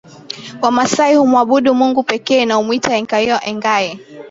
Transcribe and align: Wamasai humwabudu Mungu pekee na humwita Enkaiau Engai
Wamasai 0.61 1.15
humwabudu 1.15 1.73
Mungu 1.79 2.03
pekee 2.03 2.45
na 2.45 2.53
humwita 2.55 2.97
Enkaiau 2.97 3.39
Engai 3.49 3.89